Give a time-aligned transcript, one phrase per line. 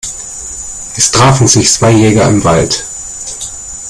[0.97, 2.85] Es trafen sich zwei Jäger im Wald.